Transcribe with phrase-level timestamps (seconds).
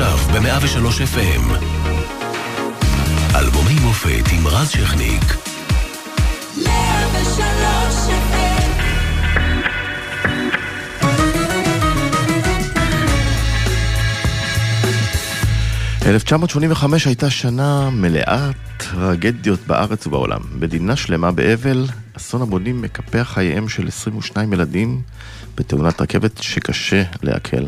[0.00, 1.64] עכשיו ב-103 FM.
[3.36, 5.22] אלבומי מופת עם רז שכניק.
[6.56, 6.68] 103
[8.08, 8.68] FM
[16.06, 20.40] 1985 הייתה שנה מלאת טרגדיות בארץ ובעולם.
[20.54, 21.86] מדינה שלמה באבל,
[22.16, 25.02] אסון הבונים מקפח חייהם של 22 ילדים
[25.56, 27.64] בתאונת רכבת שקשה לעכל.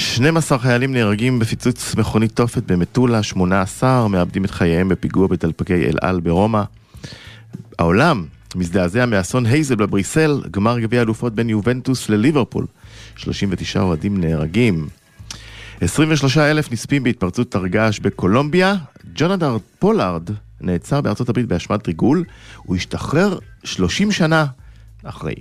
[0.00, 6.20] 12 חיילים נהרגים בפיצוץ מכונית תופת במטולה, 18 מאבדים את חייהם בפיגוע בדלפקי אל על
[6.20, 6.62] ברומא.
[7.78, 8.24] העולם
[8.54, 12.66] מזדעזע מאסון הייזל בבריסל, גמר גביע אלופות בין יובנטוס לליברפול.
[13.16, 14.88] 39 אוהדים נהרגים.
[15.80, 18.74] 23 אלף נספים בהתפרצות הר געש בקולומביה.
[19.14, 20.30] ג'ונתן פולארד
[20.60, 22.24] נעצר בארצות הברית באשמת ריגול,
[22.56, 24.46] הוא השתחרר 30 שנה
[25.04, 25.34] אחרי.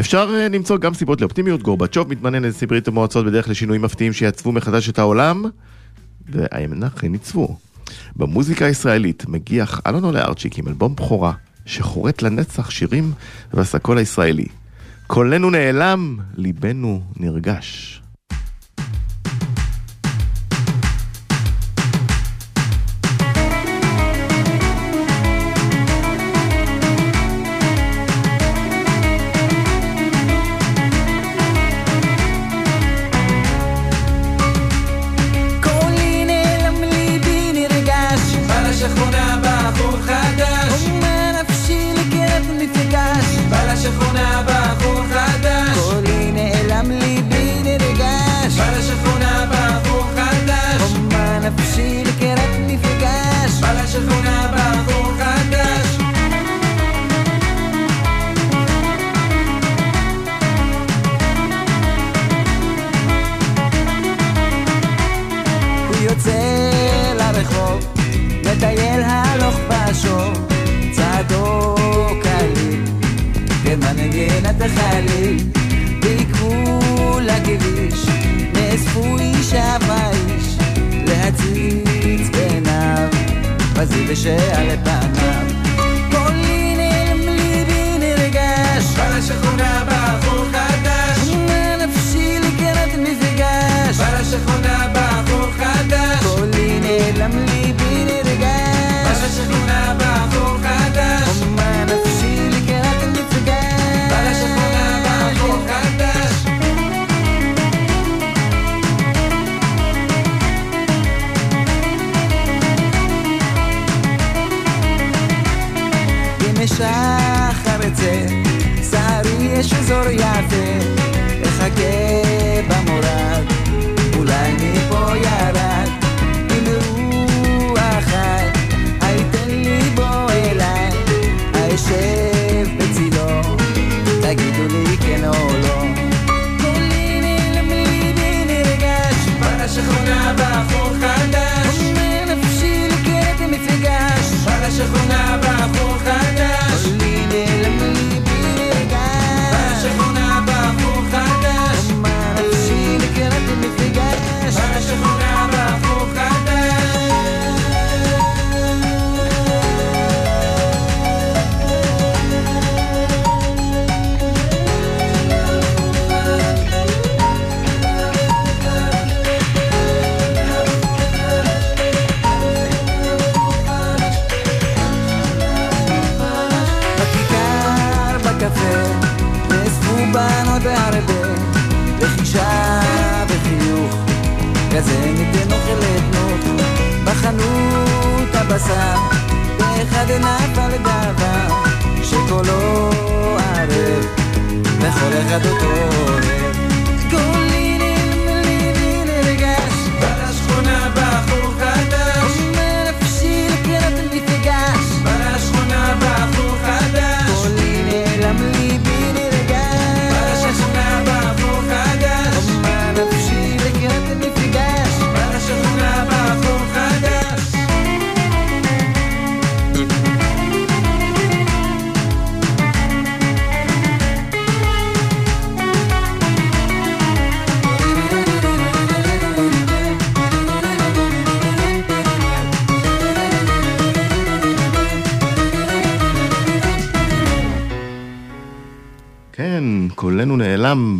[0.00, 4.52] אפשר אה, למצוא גם סיבות לאופטימיות, גורבצ'וב מתמנה לנשיא ברית המועצות בדרך לשינויים מפתיעים שיעצבו
[4.52, 5.44] מחדש את העולם,
[6.28, 7.56] והאמנה אכן ניצבו.
[8.16, 11.32] במוזיקה הישראלית מגיח אלונו לארצ'יק עם אלבום בכורה
[11.66, 13.12] שחורט לנצח שירים
[13.54, 14.46] והסקול הישראלי.
[15.06, 18.00] קולנו נעלם, ליבנו נרגש.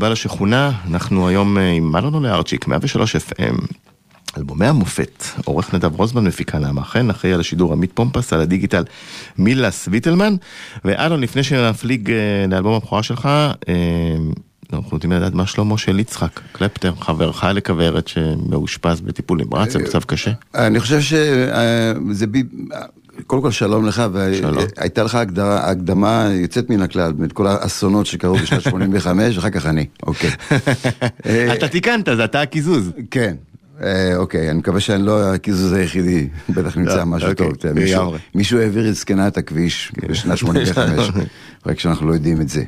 [0.04, 3.66] קולנו נעלם, בא לשכונה, אנחנו היום אה, עם מלון עולה ארצ'יק, 103 FM.
[4.38, 8.84] אלבומי המופת, עורך נדב רוזמן, מפיקה נעמה חן, אחראי על השידור עמית פומפס, על הדיגיטל
[9.38, 10.36] מילה סוויטלמן.
[10.84, 12.16] ואלון, לפני שנפליג אה,
[12.48, 13.74] לאלבום הבכורה שלך, אה,
[14.72, 20.30] אנחנו רוצים לדעת מה שלמה של יצחק קלפטר, חברך לכוורת שמאושפז בטיפול נמרץ, במצב קשה.
[20.54, 22.42] אני חושב שזה בי...
[23.26, 28.36] קודם כל שלום לך, והייתה לך הגדרה, הקדמה יוצאת מן הכלל, את כל האסונות שקרו
[28.36, 30.30] בשנת 85, ואחר כך אני, אוקיי.
[31.54, 32.92] אתה תיקנת, זה אתה הקיזוז.
[33.10, 33.34] כן.
[33.82, 37.46] אה, אוקיי, אני מקווה שאני לא הקיזוז היחידי, בטח נמצא אה, משהו אוקיי,
[37.94, 38.16] טוב.
[38.34, 40.08] מישהו העביר את זקנת הכביש כן.
[40.08, 41.10] בשנת 85,
[41.66, 42.62] רק שאנחנו לא יודעים את זה.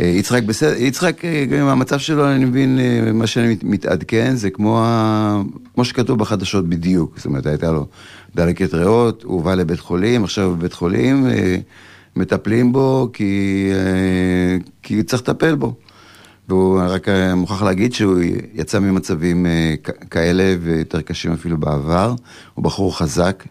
[0.00, 2.78] אה, יצחק בסדר, יצחק, גם המצב שלו, אני מבין,
[3.14, 5.44] מה שאני מתעדכן, זה כמו
[5.82, 7.14] שכתוב בחדשות בדיוק.
[7.16, 7.86] זאת אומרת, הייתה לו
[8.34, 11.26] דלקת ריאות, הוא הובא לבית חולים, עכשיו בבית חולים
[12.16, 13.08] מטפלים בו
[14.82, 15.74] כי צריך לטפל בו.
[16.50, 18.18] והוא רק אה, מוכרח להגיד שהוא
[18.54, 19.74] יצא ממצבים אה,
[20.10, 22.14] כאלה ויותר קשים אפילו בעבר.
[22.54, 23.44] הוא בחור חזק,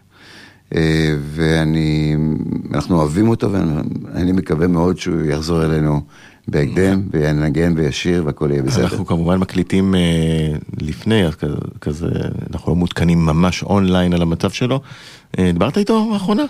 [0.74, 6.00] אה, ואנחנו אוהבים אותו, ואני מקווה מאוד שהוא יחזור אלינו
[6.48, 8.84] בהקדם, וינגן וישיר והכל יהיה בסדר.
[8.84, 9.94] אנחנו כמובן מקליטים
[10.80, 11.34] לפני, אז
[11.80, 12.08] כזה,
[12.52, 14.80] אנחנו לא מעודכנים ממש אונליין על המצב שלו.
[15.36, 16.44] דיברת איתו לאחרונה?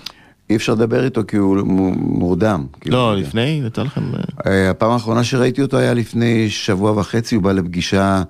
[0.50, 1.56] אי אפשר לדבר איתו כי הוא
[1.96, 2.66] מורדם.
[2.86, 4.00] לא, לפני, יצא לכם...
[4.14, 8.22] אה, אה, הפעם האחרונה שראיתי אותו היה לפני שבוע וחצי, הוא בא לפגישה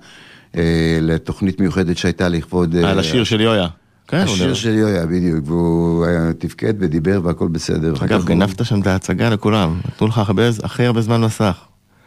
[0.57, 2.75] אה, לתוכנית מיוחדת שהייתה לכבוד...
[2.75, 3.67] על השיר של יויה.
[4.11, 6.05] כן, השיר של יויה, בדיוק, והוא
[6.39, 7.93] תפקד ודיבר והכל בסדר.
[7.99, 10.21] אגב, גנבת שם את ההצגה לכולם, נתנו לך
[10.63, 11.57] הכי הרבה זמן מסך.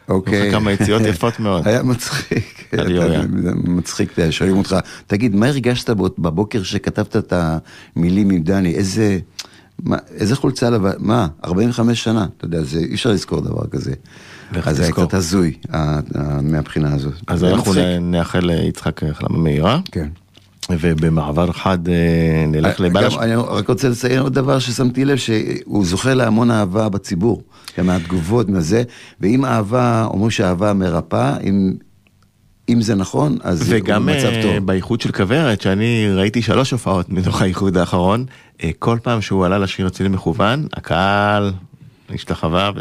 [0.09, 0.51] אוקיי.
[0.51, 1.67] כמה יציאות יפות מאוד.
[1.69, 2.65] היה מצחיק.
[3.77, 7.33] מצחיק, שואלים אותך, תגיד, מה הרגשת בבוקר שכתבת את
[7.97, 8.75] המילים עם דני?
[8.75, 9.19] איזה...
[9.83, 13.93] מה, איזה חולצה לבן, מה, 45 שנה, אתה יודע, זה, אי אפשר לזכור דבר כזה.
[14.63, 15.57] אז זה היה קצת הזוי
[16.43, 17.13] מהבחינה הזאת.
[17.27, 19.81] אז אנחנו נאחל ליצחק החלמה מהירה.
[19.93, 20.09] כן.
[20.71, 23.05] ובמעבר חד אה, נלך אה, לבעל...
[23.21, 27.43] אני רק רוצה לציין עוד דבר ששמתי לב, שהוא זוכה להמון אהבה בציבור,
[27.79, 28.83] גם מהתגובות, מזה,
[29.21, 31.73] ואם אהבה, אומרים שאהבה מרפאה, אם
[32.69, 34.53] אם זה נכון, אז הוא במצב טוב.
[34.53, 38.25] וגם באיחוד של כוורת, שאני ראיתי שלוש הופעות מתוך האיחוד האחרון,
[38.63, 41.53] אה, כל פעם שהוא עלה לשיר אצילי מכוון, הקהל
[42.15, 42.71] השתחווה.
[42.77, 42.81] ו...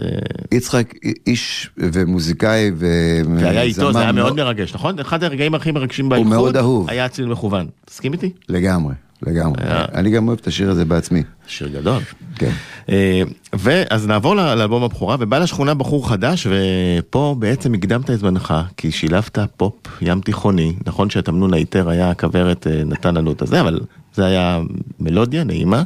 [0.51, 0.93] יצחק
[1.27, 3.41] איש ומוזיקאי וזמר.
[3.41, 4.99] והיה איתו, זה היה מאוד מרגש, נכון?
[4.99, 6.89] אחד הרגעים הכי מרגשים באיחוד, הוא מאוד אהוב.
[6.89, 7.67] היה אצילי מכוון.
[7.85, 8.31] תסכים איתי?
[8.49, 8.93] לגמרי.
[9.27, 9.63] לגמרי.
[9.63, 9.85] היה...
[9.93, 11.23] אני גם אוהב את השיר הזה בעצמי.
[11.47, 12.01] שיר גדול.
[12.35, 12.51] כן.
[12.89, 13.21] אה,
[13.53, 19.39] ואז נעבור לאלבום הבכורה, ובא לשכונה בחור חדש, ופה בעצם הקדמת את זמנך, כי שילבת
[19.57, 23.79] פופ ים תיכוני, נכון שהתמנון היתר היה הכוורת אה, נתן לנו את הזה, אבל
[24.13, 24.61] זה היה
[24.99, 25.83] מלודיה נעימה,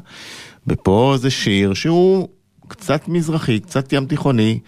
[0.68, 2.28] ופה זה שיר שהוא
[2.68, 4.60] קצת מזרחי, קצת ים תיכוני,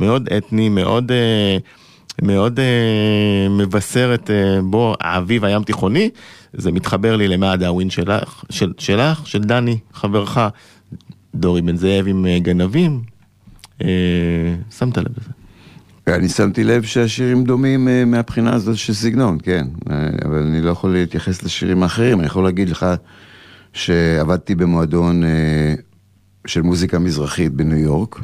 [0.00, 1.12] מאוד אתני, מאוד...
[1.12, 1.58] אה,
[2.22, 6.10] מאוד אה, מבשר את אה, בו האביב הים תיכוני,
[6.52, 10.40] זה מתחבר לי למה הדאווין שלך, של, שלך, של דני, חברך,
[11.34, 13.02] דורי בן זאב עם אה, גנבים,
[14.78, 15.30] שמת לב לזה.
[16.16, 19.66] אני שמתי לב שהשירים דומים מהבחינה הזאת של סגנון, כן,
[20.24, 22.86] אבל אני לא יכול להתייחס לשירים האחרים, אני יכול להגיד לך
[23.72, 25.22] שעבדתי במועדון
[26.48, 28.20] של מוזיקה מזרחית בניו יורק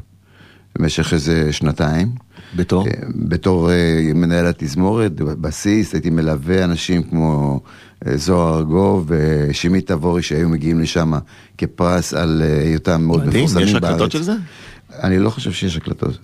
[0.79, 2.09] במשך איזה שנתיים.
[2.57, 2.87] בתור?
[3.15, 3.71] בתור
[4.15, 7.61] מנהל התזמורת, בסיס, הייתי מלווה אנשים כמו
[8.15, 11.13] זוהר ארגוב ושימי תבורי שהיו מגיעים לשם
[11.59, 13.69] כפרס על היותם מאוד מפורסמים בארץ.
[13.69, 14.33] יש הקלטות של זה?
[15.03, 16.19] אני לא חושב שיש הקלטות.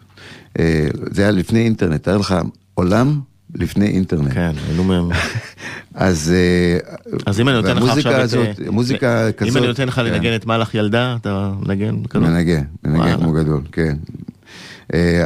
[0.59, 2.35] אה, זה היה לפני אינטרנט, תאר לך,
[2.75, 3.21] עולם
[3.55, 4.33] לפני אינטרנט.
[4.33, 5.09] כן, היינו מהם.
[5.95, 8.61] אז, אה, אז אם אני נותן לך עכשיו הזאת, את...
[8.61, 9.53] אה, מוזיקה כזאת...
[9.53, 10.05] אם אני נותן לך כן.
[10.05, 12.29] לנגן את מלאך ילדה, אתה מנגן כזאת?
[12.29, 13.97] מנגן, מנגן כמו גדול, כן.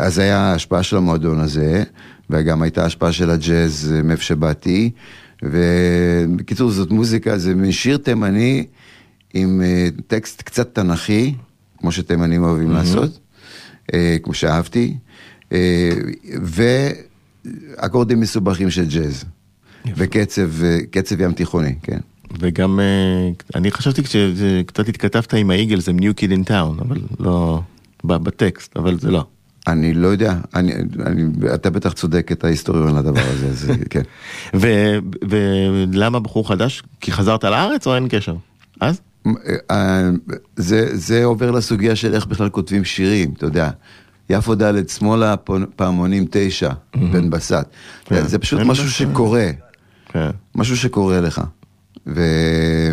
[0.00, 1.83] אז היה השפעה של המועדון הזה,
[2.31, 4.90] וגם הייתה השפעה של הג'אז מאיפה שבאתי.
[5.43, 8.66] ובקיצור, זאת מוזיקה, זה משיר תימני
[9.35, 9.62] עם
[10.07, 11.35] טקסט קצת תנכי,
[11.78, 12.75] כמו שתימנים אוהבים mm-hmm.
[12.75, 13.19] לעשות,
[14.23, 14.95] כמו שאהבתי.
[15.52, 15.90] אה,
[17.45, 19.25] ואקורדים מסובכים של ג'אז.
[19.97, 21.99] וקצב ים תיכוני, כן.
[22.41, 27.61] וגם, אה, אני חשבתי שקצת התכתבת עם האיגל, זה New Kid in Town, אבל לא,
[28.05, 29.25] בטקסט, אבל זה לא.
[29.67, 30.73] אני לא יודע, אני,
[31.07, 31.23] אני,
[31.55, 34.03] אתה בטח צודק את ההיסטוריון לדבר הזה, אז כן.
[35.31, 36.83] ולמה בחור חדש?
[37.01, 38.37] כי חזרת לארץ או אין קשר?
[38.81, 39.01] אז?
[39.71, 40.11] אה,
[40.57, 43.71] זה, זה עובר לסוגיה של איך בכלל כותבים שירים, אתה יודע.
[44.31, 45.35] יפו ד' שמאלה,
[45.76, 46.99] פעמונים תשע, mm-hmm.
[47.12, 47.66] בן בסט.
[48.11, 49.50] זה פשוט משהו שקורה.
[50.54, 51.43] משהו שקורה לך.
[52.07, 52.93] וזה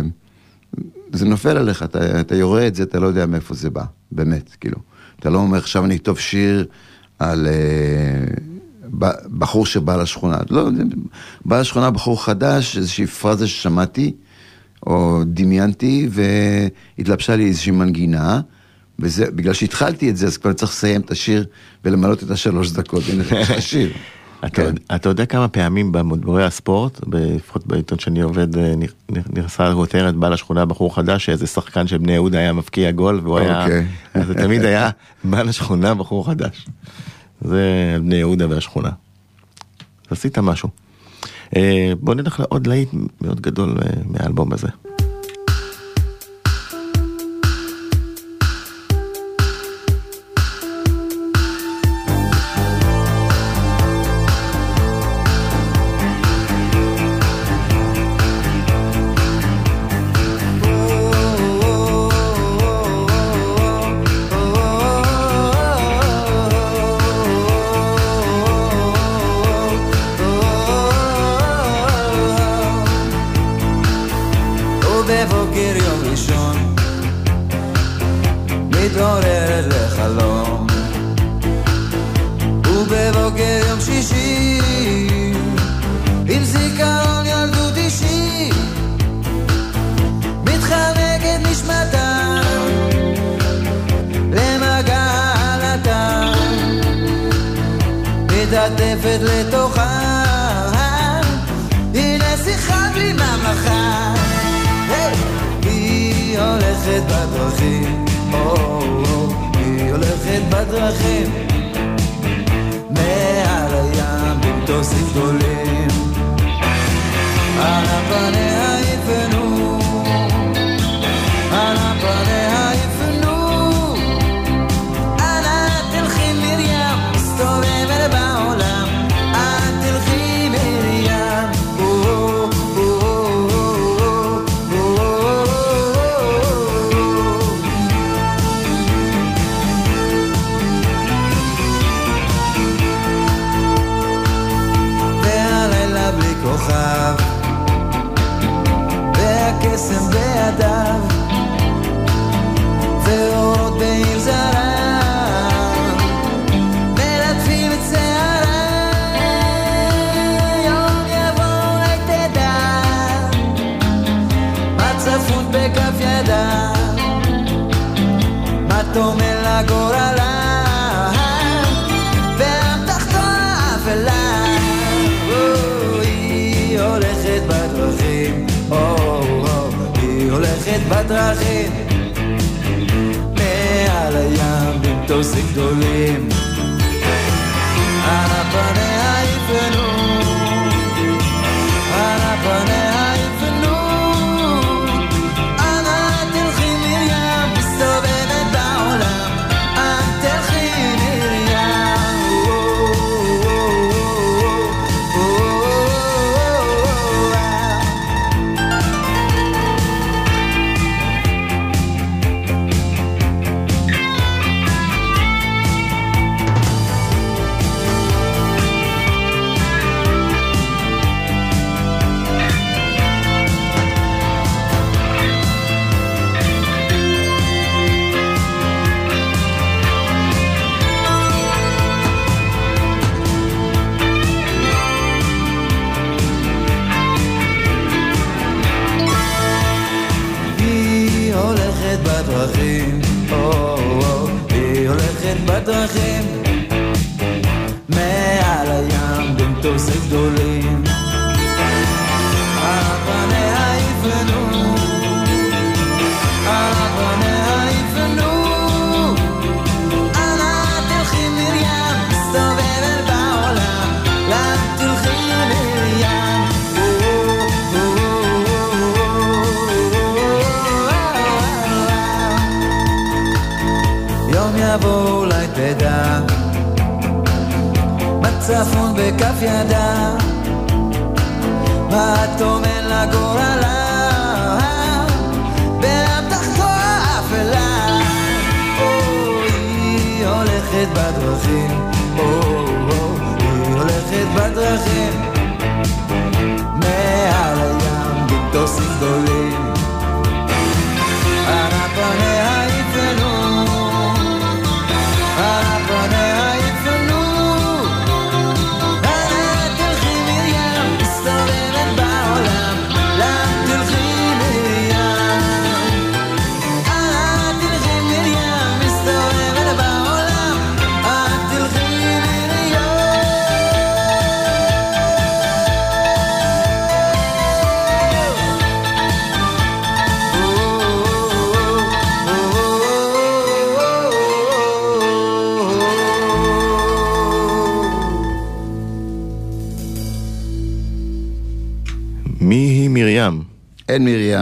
[1.24, 4.78] נופל עליך, אתה, אתה יורה את זה, אתה לא יודע מאיפה זה בא, באמת, כאילו.
[5.20, 6.66] אתה לא אומר, עכשיו אני אכתוב שיר
[7.18, 7.50] על uh,
[9.38, 10.38] בחור שבא לשכונה.
[10.50, 10.68] לא,
[11.44, 14.12] בא לשכונה בחור חדש, איזושהי פרזה ששמעתי,
[14.86, 18.40] או דמיינתי, והתלבשה לי איזושהי מנגינה.
[18.98, 21.44] וזה, בגלל שהתחלתי את זה, אז כבר צריך לסיים את השיר
[21.84, 23.02] ולמלות את השלוש דקות.
[23.58, 23.92] השיר.
[24.46, 24.74] אתה, כן.
[24.94, 28.74] אתה יודע כמה פעמים במדברי הספורט, לפחות בעיתון שאני עובד, אה,
[29.08, 33.38] נרסה כותרת, בא לשכונה בחור חדש, שאיזה שחקן של בני יהודה היה מבקיע גול, והוא
[33.38, 33.62] היה...
[33.62, 33.86] אוקיי.
[34.26, 34.90] זה תמיד היה,
[35.24, 36.66] בא לשכונה בחור חדש.
[37.40, 38.90] זה בני יהודה והשכונה.
[40.10, 40.68] עשית משהו.
[41.56, 42.88] אה, בוא נלך לעוד להיט
[43.20, 44.68] מאוד גדול אה, מהאלבום הזה.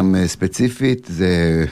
[0.03, 1.65] מרים אה, ספציפית, זה...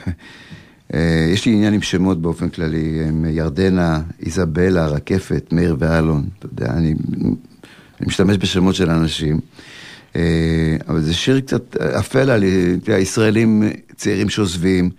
[0.94, 6.46] אה, יש לי עניין עם שמות באופן כללי, עם ירדנה, איזבלה, רקפת, מאיר ואלון, אתה
[6.46, 6.94] יודע, אני,
[8.00, 9.40] אני משתמש בשמות של אנשים.
[10.16, 13.62] אה, אבל זה שיר קצת אפל יודע, ישראלים
[13.96, 14.90] צעירים שעוזבים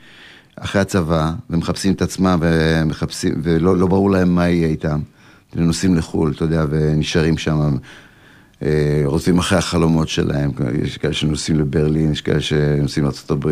[0.55, 4.99] אחרי הצבא, ומחפשים את עצמם, ומחפשים, ולא לא ברור להם מה יהיה איתם.
[5.53, 7.77] הם נוסעים לחו"ל, אתה יודע, ונשארים שם,
[9.05, 10.51] רודפים אחרי החלומות שלהם.
[10.83, 13.49] יש כאלה שנוסעים לברלין, יש כאלה שנוסעים לארה"ב.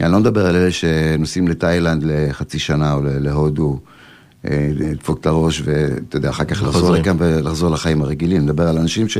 [0.00, 3.78] אני לא מדבר על אלה שנוסעים לתאילנד לחצי שנה או להודו,
[4.50, 6.90] אה, לדפוק את הראש ואתה יודע, אחר כך לחזור.
[6.96, 8.36] לכאן ולחזור לחיים הרגילים.
[8.36, 9.18] אני מדבר על אנשים ש...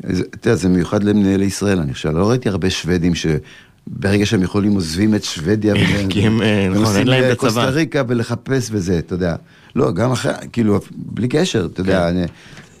[0.00, 0.14] אתה
[0.48, 2.08] יודע, זה מיוחד למנהלי ישראל, אני חושב.
[2.08, 5.74] לא ראיתי הרבה שוודים שברגע שהם יכולים עוזבים את שוודיה.
[5.74, 7.32] ו- כי הם, אה, נכון, ונוסעים אין להם בצבא.
[7.48, 9.36] לקוסטה ריקה ולחפש וזה, אתה יודע.
[9.76, 12.24] לא, גם אחרי, כאילו, בלי קשר, אתה יודע, אני-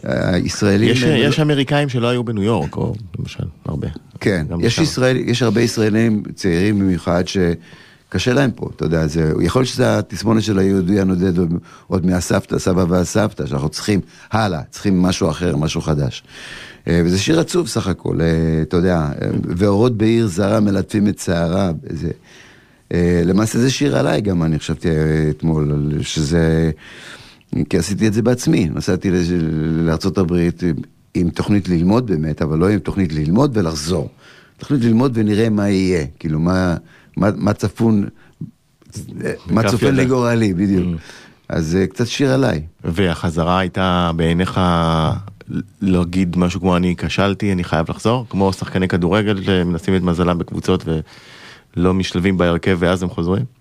[0.02, 0.88] הישראלים...
[0.88, 3.88] יש, הם- יש אמריקאים שלא היו בניו יורק, או למשל, הרבה.
[4.20, 4.78] כן, יש.
[4.78, 9.98] ישראל, יש הרבה ישראלים צעירים במיוחד שקשה להם פה, אתה יודע, זה, יכול להיות שזה
[9.98, 11.52] התסמונת של היהודי הנודד עוד,
[11.86, 14.00] עוד מהסבתא, הסבא והסבתא, שאנחנו צריכים
[14.32, 16.22] הלאה, צריכים משהו אחר, משהו חדש.
[16.88, 18.26] אה, וזה שיר עצוב סך הכל, אה,
[18.62, 22.10] אתה יודע, אה, ואורות בעיר זרה מלטפים את שערה, זה,
[23.24, 24.88] למעשה זה שיר עליי גם, אני חשבתי
[25.30, 26.70] אתמול, שזה,
[27.70, 29.10] כי עשיתי את זה בעצמי, נסעתי
[29.60, 30.32] לארה"ב
[31.14, 34.08] עם תוכנית ללמוד באמת, אבל לא עם תוכנית ללמוד ולחזור.
[34.58, 36.76] תוכנית ללמוד ונראה מה יהיה, כאילו מה,
[37.16, 38.04] מה, מה צפון,
[39.50, 39.94] מה צופן.
[39.94, 40.86] לגורלי, בדיוק.
[40.86, 40.98] Mm.
[41.48, 42.62] אז זה קצת שיר עליי.
[42.84, 44.60] והחזרה הייתה בעיניך
[45.82, 48.26] להגיד משהו כמו אני כשלתי, אני חייב לחזור?
[48.30, 50.84] כמו שחקני כדורגל שמנסים את מזלם בקבוצות
[51.76, 53.57] ולא משתלבים בהרכב ואז הם חוזרים?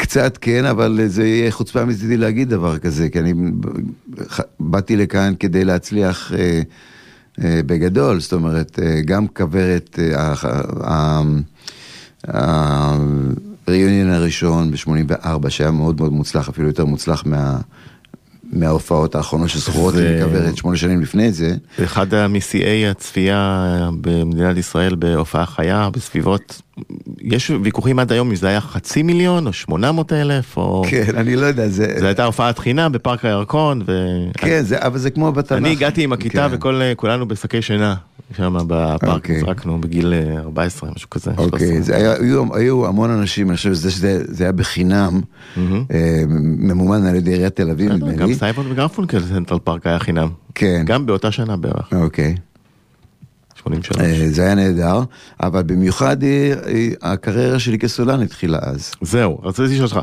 [0.00, 3.34] קצת כן, אבל זה יהיה חוצפה מצידי להגיד דבר כזה, כי אני
[4.60, 6.60] באתי לכאן כדי להצליח אה,
[7.44, 10.32] אה, בגדול, זאת אומרת, אה, גם כוורת, אה,
[10.82, 11.22] ה-
[12.28, 12.96] ה-
[13.66, 17.58] הריאיוניון הראשון ב-84, שהיה מאוד מאוד מוצלח, אפילו יותר מוצלח מה...
[18.52, 21.56] מההופעות האחרונות שזכורות לי מכוורת שמונה שנים לפני זה.
[21.84, 23.68] אחד משיאי הצפייה
[24.00, 26.62] במדינת ישראל בהופעה חיה בסביבות,
[27.20, 30.82] יש ויכוחים עד היום אם זה היה חצי מיליון או שמונה מאות אלף או...
[30.90, 31.94] כן, אני לא יודע, זה...
[31.98, 34.06] זו הייתה הופעת חינם בפארק הירקון ו...
[34.38, 35.58] כן, זה, אבל זה כמו בתנ"ך.
[35.58, 36.56] אני הגעתי עם הכיתה כן.
[36.92, 37.94] וכולנו בשקי שינה,
[38.36, 39.36] שם בפארק, אוקיי.
[39.36, 41.30] נזרקנו בגיל אה, 14, משהו כזה.
[41.30, 41.80] אוקיי, 13.
[41.82, 45.20] זה היה, היו, היו המון אנשים, אני חושב שזה, שזה זה היה בחינם,
[45.56, 45.84] מהמם.
[45.92, 46.22] אה,
[46.58, 48.34] ממומן על ידי עיריית תל אביב, נדמה גם לי.
[48.34, 50.28] סיימון וגרפונקל סנטרל פארק היה חינם.
[50.54, 50.82] כן.
[50.86, 52.34] גם באותה שנה בערך, אוקיי.
[53.60, 53.98] 83.
[54.00, 55.00] אה, זה היה נהדר,
[55.42, 58.92] אבל במיוחד אה, אה, הקריירה שלי כסולן התחילה אז.
[59.00, 60.00] זהו, רציתי לשאול אותך.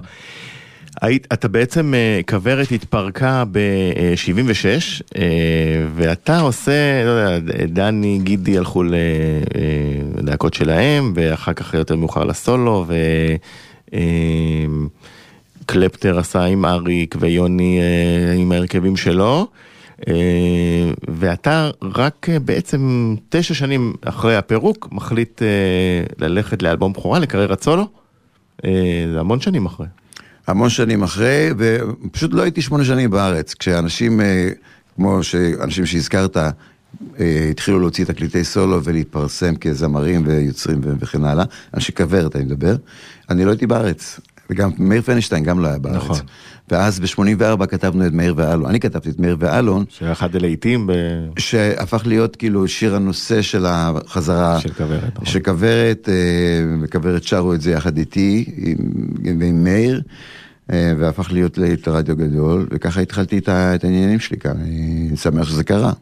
[1.02, 1.94] היית, אתה בעצם,
[2.30, 4.66] כוורת התפרקה ב-76,
[5.96, 8.84] ואתה עושה, לא יודע, דני, גידי הלכו
[10.18, 12.86] ללהקות שלהם, ואחר כך יותר מאוחר לסולו,
[15.64, 17.80] וקלפטר עשה עם אריק, ויוני
[18.38, 19.48] עם ההרכבים שלו.
[20.08, 25.48] אה, ואתה רק אה, בעצם תשע שנים אחרי הפירוק מחליט אה,
[26.18, 27.88] ללכת לאלבום בכורה, לקריירת סולו.
[29.14, 29.88] זה המון שנים אחרי.
[30.48, 33.54] המון שנים אחרי, ופשוט לא הייתי שמונה שנים בארץ.
[33.54, 34.22] כשאנשים,
[34.96, 36.38] כמו שאנשים שהזכרת,
[37.52, 42.76] התחילו להוציא תקליטי סולו ולהתפרסם כזמרים ויוצרים וכן הלאה, אנשי כוורת אני מדבר,
[43.30, 44.20] אני לא הייתי בארץ.
[44.50, 45.96] וגם מאיר פנישטיין גם לא היה בארץ.
[45.96, 46.18] נכון.
[46.72, 50.94] ואז ב-84 כתבנו את מאיר ואלון, אני כתבתי את מאיר ואלון, שהיה אחד הלהיטים ב...
[51.40, 54.60] שהפך להיות כאילו שיר הנושא של החזרה.
[54.60, 55.26] של כוורת, נכון.
[55.26, 56.14] שכוורת, אה,
[56.82, 58.78] וכוורת שרו את זה יחד איתי, עם,
[59.40, 60.02] ועם מאיר,
[60.72, 65.50] אה, והפך להיות להיט רדיו גדול, וככה התחלתי את, את העניינים שלי כאן, אני שמח
[65.50, 65.94] שזה קרה.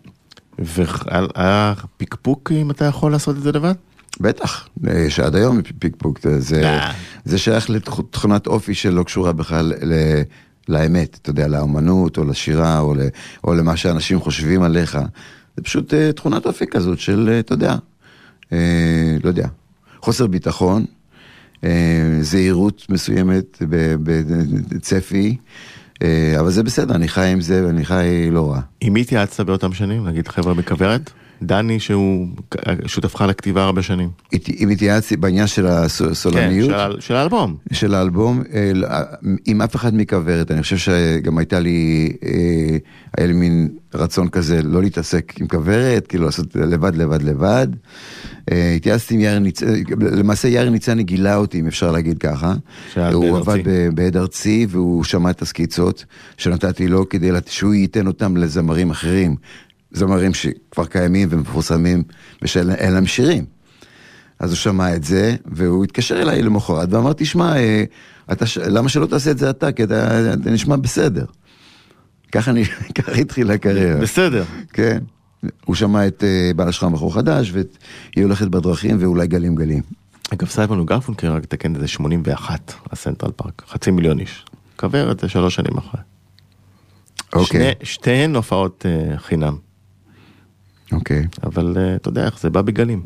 [0.59, 3.73] והיה פקפוק אם אתה יכול לעשות את זה לבד?
[4.19, 6.91] בטח, אה, שעד היום פיקפוק, זה, אה.
[7.25, 9.73] זה שייך לתכונת אופי שלא קשורה בכלל
[10.69, 12.99] לאמת, אתה יודע, לאמנות או לשירה או, ל,
[13.43, 14.97] או למה שאנשים חושבים עליך.
[15.57, 17.75] זה פשוט אה, תכונת אופי כזאת של, אה, אתה יודע,
[18.53, 19.47] אה, לא יודע,
[20.01, 20.85] חוסר ביטחון,
[21.63, 21.69] אה,
[22.21, 23.57] זהירות מסוימת
[24.69, 25.37] בצפי,
[26.39, 28.59] אבל זה בסדר, אני חי עם זה ואני חי לא רע.
[28.81, 30.07] עם מי התייעצת באותם שנים?
[30.07, 31.11] נגיד חבר'ה בכוורת?
[31.41, 32.27] דני שהוא
[32.85, 34.09] שותפך לכתיבה הרבה שנים.
[34.59, 35.73] אם התייעצתי בעניין של כן,
[36.11, 37.55] הסולניות, של ה- של האלבום.
[37.73, 38.71] של האלבום, אה,
[39.45, 42.77] עם אף אחד מכוורת, אני חושב שגם הייתה לי, אה,
[43.17, 47.67] היה לי מין רצון כזה לא להתעסק עם כוורת, כאילו לעשות לבד לבד לבד.
[48.51, 52.53] אה, התייעצתי עם יאיר ניצני, למעשה יאיר ניצני גילה אותי, אם אפשר להגיד ככה.
[53.13, 53.57] הוא עבד
[53.93, 56.05] בעד ארצי והוא שמע את הסקיצות
[56.37, 59.35] שנתתי לו כדי שהוא ייתן אותם לזמרים אחרים.
[59.91, 62.03] זמרים שכבר קיימים ומפורסמים
[62.41, 63.45] ושאין להם שירים.
[64.39, 67.83] אז הוא שמע את זה, והוא התקשר אליי למחרת ואמר, תשמע, אה,
[68.31, 69.71] אתה, למה שלא תעשה את זה אתה?
[69.71, 71.25] כי אתה, אתה נשמע בסדר.
[72.31, 72.63] ככה אני,
[72.97, 74.01] ככה התחילה הקריירה.
[74.01, 74.43] בסדר.
[74.73, 74.99] כן.
[75.65, 79.81] הוא שמע את אה, בעל השחר בחור חדש, והיא הולכת בדרכים ואולי גלים גלים.
[80.33, 84.45] אגב, סיימון וגרפונקל, רק תקן את זה 81, הסנטרל פארק, חצי מיליון איש.
[84.75, 86.01] קבר את זה שלוש שנים אחרי.
[87.33, 89.57] אוקיי, שני, שתיהן הופעות אה, חינם,
[90.91, 91.27] אוקיי.
[91.43, 93.01] אבל אה, אתה יודע איך זה בא בגלים.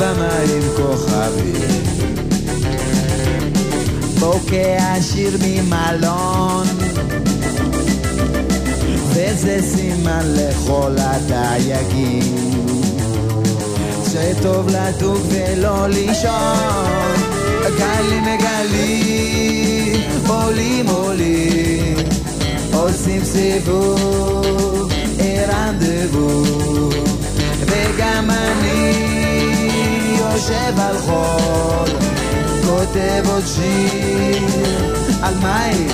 [0.00, 1.84] במים כוכבים,
[4.18, 6.66] בוקע שיר ממלון.
[9.12, 12.54] וזה סימן לכל הדייגים.
[14.14, 17.14] שטוב לדוג ולא לישון
[17.78, 21.96] גלים גלים עולים עולים
[22.72, 24.92] עושים סיבוב
[25.48, 26.42] רנדבו
[27.66, 29.23] וגם אני
[30.34, 31.88] יושב על חול
[32.66, 34.46] כותב עוד שיר.
[35.22, 35.88] על מים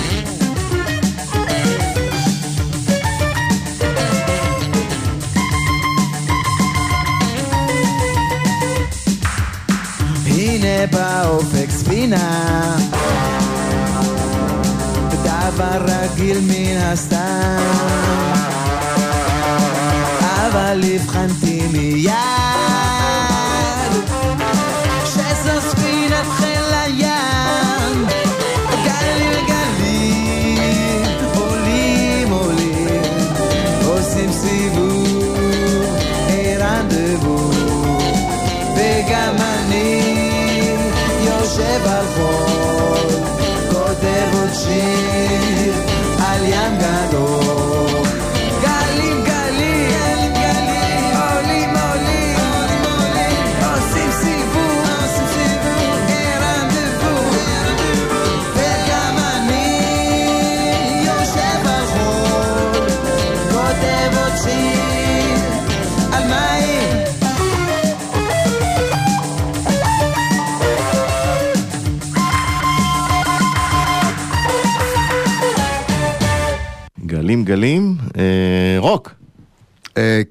[10.25, 12.77] הנה באופק ספינה.
[15.23, 17.61] דבר רגיל מן הסתם.
[20.19, 22.90] אבל הבחנתי מיד
[37.11, 37.49] רנדבו
[38.75, 40.01] וגם אני
[41.19, 43.09] יושב על חול,
[43.69, 45.73] כותב עוד שיר
[46.19, 47.30] על ים גדול.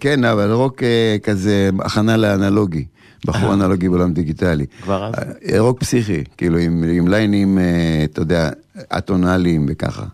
[0.01, 2.85] כן, אבל רוק אה, כזה הכנה לאנלוגי.
[3.27, 4.67] בחור אנלוגי בעולם דיגיטלי.
[4.83, 5.15] כבר אז?
[5.53, 8.51] אה, רוק פסיכי, כאילו עם, עם ליינים, אה, אתה יודע,
[8.99, 10.07] אטונאליים וככה.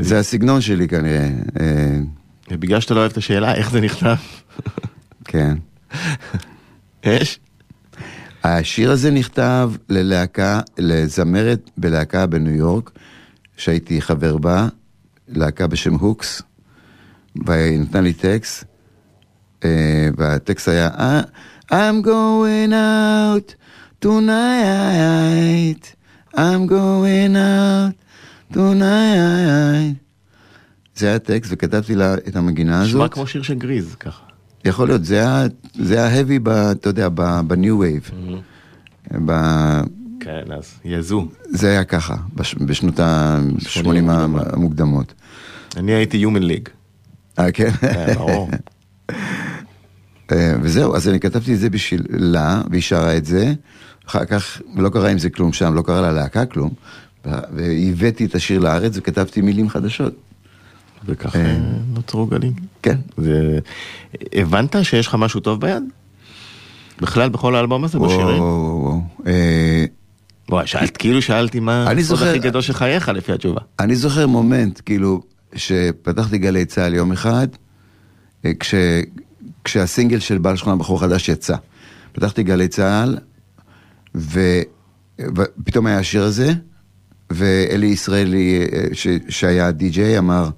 [0.00, 1.28] זה הסגנון שלי כנראה,
[1.60, 1.98] אה,
[2.50, 4.14] ובגלל שאתה לא אוהב את השאלה, איך זה נכתב?
[5.24, 5.56] כן.
[7.04, 7.40] יש?
[8.44, 12.90] השיר הזה נכתב ללהקה, לזמרת בלהקה בניו יורק,
[13.56, 14.68] שהייתי חבר בה,
[15.28, 16.42] להקה בשם הוקס,
[17.46, 18.73] והיא נתנה לי טקסט, אה,
[20.16, 23.54] והטקסט היה "I- I'm going out
[24.04, 25.94] tonight,
[26.34, 27.94] I'm going out
[28.54, 29.94] tonight.
[30.96, 32.94] זה היה הטקסט, וכתבתי לה את המגינה הזאת.
[32.94, 34.22] נשמע כמו שיר של גריז, ככה.
[34.64, 38.14] יכול להיות, זה היה, זה היה heavy, ב, אתה יודע, ב-new wave.
[39.24, 39.32] ב,
[40.20, 41.26] כן, אז יזו.
[41.44, 45.14] זה היה ככה, בש, בשנות ה-80 המוקדמות.
[45.76, 46.68] אני הייתי Human League.
[47.38, 47.70] אה, כן?
[47.70, 48.50] כן, ברור.
[50.64, 53.52] וזהו, אז אני כתבתי את זה בשבילה, והיא שרה את זה,
[54.06, 56.70] אחר כך לא קרה עם זה כלום שם, לא קרה ללהקה כלום,
[57.24, 60.14] והבאתי את השיר לארץ וכתבתי מילים חדשות.
[61.06, 61.56] וככה אה.
[61.92, 62.52] נוצרו גלים.
[62.82, 62.96] כן.
[63.16, 63.58] זה...
[64.32, 65.82] הבנת שיש לך משהו טוב ביד?
[67.00, 68.42] בכלל בכל האלבום הזה, בשירים?
[68.42, 69.00] וואו, וואו.
[69.26, 69.84] אה,
[70.48, 73.60] וואי, שאלת, כאילו שאלתי מה הסוד הכי גדול של חייך לפי התשובה.
[73.80, 75.22] אני זוכר מומנט, כאילו,
[75.56, 77.48] שפתחתי גלי צה"ל יום אחד,
[78.44, 78.74] אה, כש,
[79.64, 81.56] כשהסינגל של בעל שכונה בחור חדש יצא.
[82.12, 83.18] פתחתי גלי צה"ל,
[84.14, 84.62] ו-
[85.18, 86.52] ופתאום היה השיר הזה,
[87.30, 90.48] ואלי ישראלי, אה, ש, שהיה די-ג'יי, אמר,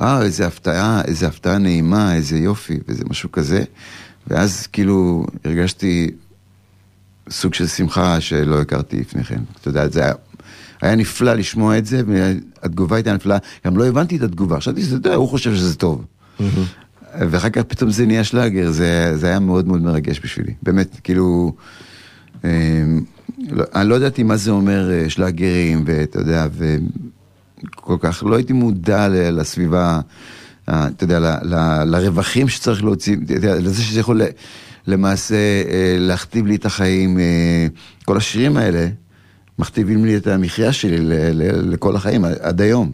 [0.00, 3.64] אה, איזה הפתעה, איזה הפתעה נעימה, איזה יופי, וזה משהו כזה.
[4.26, 6.10] ואז כאילו הרגשתי
[7.30, 9.40] סוג של שמחה שלא הכרתי לפני כן.
[9.60, 10.12] אתה יודע, זה היה,
[10.82, 13.38] היה נפלא לשמוע את זה, והתגובה הייתה נפלאה.
[13.66, 16.04] גם לא הבנתי את התגובה, חשבתי שזה, אתה יודע, הוא חושב שזה טוב.
[17.18, 20.52] ואחר כך פתאום זה נהיה שלאגר, זה, זה היה מאוד מאוד מרגש בשבילי.
[20.62, 21.54] באמת, כאילו,
[22.44, 22.50] אה,
[23.48, 28.52] לא, אני לא ידעתי מה זה אומר אה, שלאגרים, ואתה יודע, וכל כך, לא הייתי
[28.52, 30.00] מודע ל- לסביבה,
[30.64, 34.26] אתה יודע, ל, ל, לרווחים שצריך להוציא, יודע, לזה שזה יכול ל-
[34.86, 37.18] למעשה אה, להכתיב לי את החיים.
[37.18, 37.66] אה,
[38.04, 38.88] כל השירים האלה
[39.58, 42.92] מכתיבים לי את המחיה שלי ל, ל, לכל החיים, עד היום.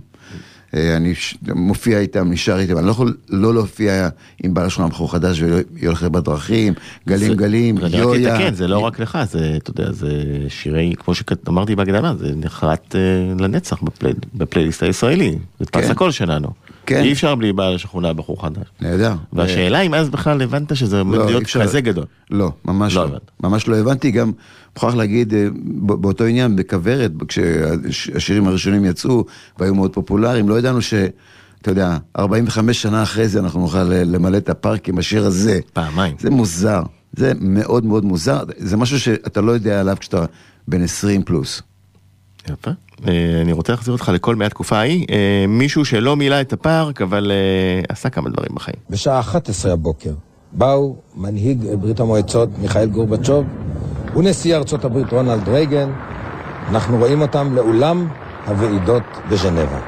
[0.74, 1.14] אה, אני
[1.54, 4.08] מופיע איתם, נשאר איתם, אני לא יכול לא להופיע
[4.44, 5.42] עם בעל השכונה בחור חדש
[5.82, 6.72] והולך בדרכים,
[7.08, 8.34] גלים זה- גלים, אני רק יויה.
[8.36, 10.10] אתקן, זה לא רק לך, זה, אתה יודע, זה
[10.48, 13.00] שירי, כמו שאמרתי בהקדמה, זה נחרט אה,
[13.44, 15.38] לנצח בפלי- בפלייליסט הישראלי.
[15.60, 15.90] זה פס כן.
[15.90, 16.48] הקול שלנו.
[16.88, 17.02] כן.
[17.02, 18.66] אי אפשר בלי בעל השכונה בחור חדש.
[18.80, 19.14] נהדר.
[19.32, 22.04] והשאלה אם אז בכלל הבנת שזה עומד לא, להיות כזה גדול.
[22.30, 23.18] לא, ממש לא לא.
[23.42, 24.32] ממש לא הבנתי, גם
[24.76, 25.46] מוכרח להגיד, אה,
[25.82, 29.24] באותו עניין, בכוורת, כשהשירים הראשונים יצאו
[29.58, 30.94] והיו מאוד פופולריים, לא ידענו ש...
[31.62, 35.60] אתה יודע, 45 שנה אחרי זה אנחנו נוכל אה, למלא את הפארק עם השיר הזה.
[35.72, 36.16] פעמיים.
[36.20, 40.24] זה מוזר, זה מאוד מאוד מוזר, זה משהו שאתה לא יודע עליו כשאתה
[40.68, 41.62] בן 20 פלוס.
[42.50, 42.70] יפה.
[43.08, 45.06] אה, אני רוצה להחזיר אותך לכל מהתקופה ההיא.
[45.10, 48.76] אה, מישהו שלא מילא את הפארק, אבל אה, עשה כמה דברים בחיים.
[48.90, 50.12] בשעה 11 הבוקר
[50.52, 53.46] באו מנהיג ברית המועצות מיכאל גורבצ'וב
[54.16, 55.90] ונשיא ארצות הברית רונלד רייגן.
[56.68, 58.08] אנחנו רואים אותם לאולם
[58.48, 59.80] הוועידות בז'נבה.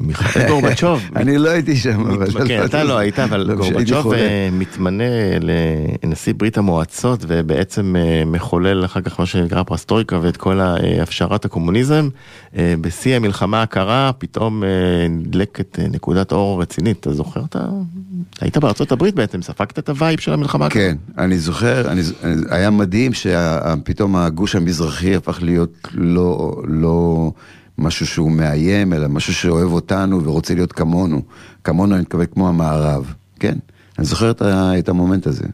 [0.00, 1.02] מיכאל גורבצ'וב.
[1.16, 2.48] אני לא הייתי שם, אבל...
[2.48, 4.12] כן, אתה לא היית, אבל לא, גורבצ'וב.
[4.12, 5.04] אה, מתמנה
[5.40, 10.60] לנשיא ברית המועצות ובעצם אה, מחולל אחר כך מה שנקרא פרסטרויקה ואת כל
[11.02, 12.08] הפשרת הקומוניזם.
[12.56, 14.62] אה, בשיא המלחמה הקרה פתאום
[15.10, 17.00] נדלקת נקודת אור רצינית.
[17.00, 17.40] אתה זוכר?
[17.44, 17.66] אתה
[18.40, 20.82] היית בארצות הברית בעצם, ספגת את ה vibe של המלחמה הקרה.
[20.82, 21.88] כן, אני זוכר,
[22.50, 27.30] היה מדהים שפתאום הגוש המזרחי הפך להיות לא, לא
[27.78, 31.22] משהו שהוא מאיים, אלא משהו שאוהב אותנו ורוצה להיות כמונו.
[31.64, 33.58] כמונו, אני מתכוון כמו המערב, כן.
[33.98, 35.44] אני זוכר את, ה, את המומנט הזה.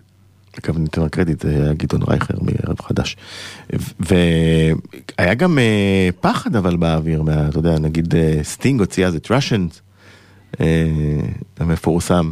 [0.64, 3.16] אגב, ניתן רק קרדיט, זה היה גדעון רייכר מערב חדש.
[4.00, 9.30] והיה גם אה, פחד אבל באוויר, מה, אתה יודע, נגיד אה, סטינג הוציא אז את
[9.30, 9.80] Russians,
[11.58, 12.30] המפורסם,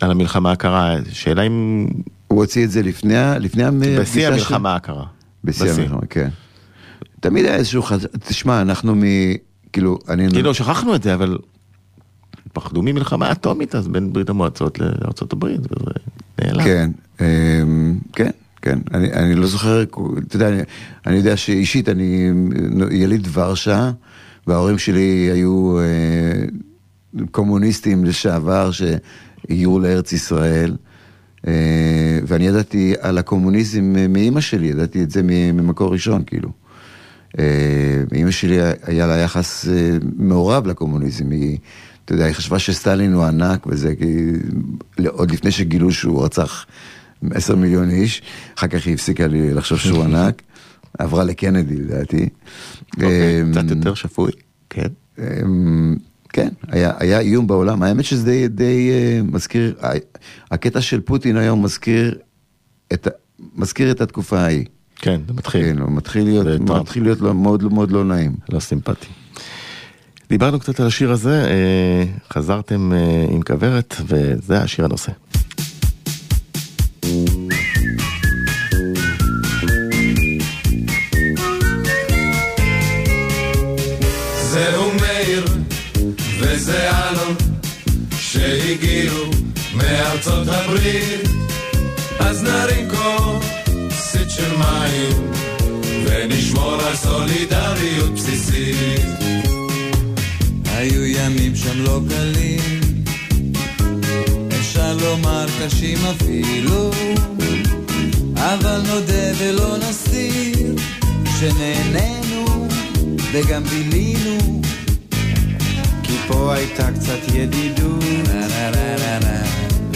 [0.00, 1.86] על המלחמה הקרה, שאלה אם
[2.28, 3.64] הוא הוציא את זה לפני, לפני
[4.00, 5.04] בשיא המלחמה הקרה.
[5.44, 6.28] בשיא המלחמה, כן.
[7.26, 8.06] תמיד היה איזשהו חז...
[8.28, 9.02] תשמע, אנחנו מ...
[9.72, 10.30] כאילו, אני...
[10.30, 11.38] כאילו שכחנו את זה, אבל
[12.52, 15.90] פחדו ממלחמה אטומית אז בין ברית המועצות לארצות הברית, וזה
[16.38, 16.64] נעלם.
[16.64, 18.30] כן, אמ, כן,
[18.62, 18.78] כן.
[18.94, 20.62] אני, אני לא זוכר, אתה יודע, אני,
[21.06, 22.30] אני יודע שאישית אני
[22.90, 23.90] יליד ורשה,
[24.46, 26.44] וההורים שלי היו אה,
[27.30, 30.76] קומוניסטים לשעבר שהגיעו לארץ ישראל.
[31.46, 31.52] אה,
[32.26, 36.65] ואני ידעתי על הקומוניזם מאימא שלי, ידעתי את זה ממקור ראשון, כאילו.
[37.38, 37.44] אה,
[38.14, 41.58] אימא שלי היה לה יחס אה, מעורב לקומוניזם, היא,
[42.04, 44.32] אתה יודע, היא חשבה שסטלין הוא ענק וזה, כי
[45.06, 46.66] עוד לפני שגילו שהוא רצח
[47.30, 48.22] עשר מיליון איש,
[48.58, 50.42] אחר כך היא הפסיקה לחשוב שהוא ענק,
[50.98, 52.28] עברה לקנדי לדעתי.
[52.92, 54.32] אוקיי, אה, קצת יותר שפוי,
[54.70, 54.88] כן.
[55.18, 55.96] אמ,
[56.28, 59.74] כן, היה, היה איום בעולם, האמת שזה די, די אה, מזכיר,
[60.50, 62.18] הקטע של פוטין היום מזכיר
[62.92, 63.08] את,
[63.56, 64.64] מזכיר את התקופה ההיא.
[64.96, 65.62] כן, זה מתחיל.
[65.62, 66.46] כן, הוא מתחיל להיות.
[66.60, 68.32] מתחיל להיות לו מאוד מאוד לא נעים.
[68.48, 69.06] לא סימפטי.
[70.28, 75.12] דיברנו קצת על השיר הזה, אה, חזרתם אה, עם כוורת, וזה השיר הנושא.
[97.06, 99.06] סולידריות בסיסית.
[100.64, 102.80] היו ימים שם לא קלים,
[104.60, 106.90] אפשר לומר קשים אפילו,
[108.36, 110.76] אבל נודה ולא נסתיר,
[111.40, 112.68] שנהנינו
[113.32, 114.62] וגם בילינו,
[116.02, 118.04] כי פה הייתה קצת ידידות,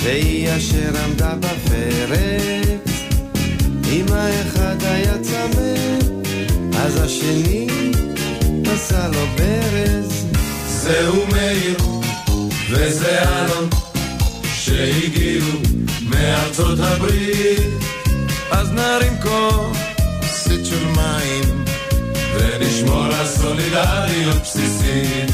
[0.02, 2.80] והיא אשר עמדה בפרץ,
[3.92, 6.19] אם האחד היה צמא,
[6.82, 7.66] אז השני
[8.72, 10.26] עשה לו ברז.
[10.66, 11.76] זהו מאיר
[12.70, 13.68] וזה אלון
[14.54, 15.48] שהגיעו
[16.08, 17.60] מארצות הברית
[18.50, 21.64] אז נרים כוסית של מים
[22.34, 25.30] ונשמור על סולידריות בסיסית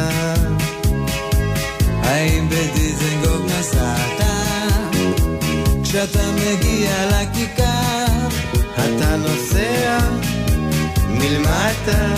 [0.00, 0.34] השתנתה?
[2.02, 4.20] האם בדיזנגוף נסעת?
[5.82, 8.28] כשאתה מגיע לכיכר,
[8.74, 9.98] אתה נוסע
[11.08, 12.14] מלמטה,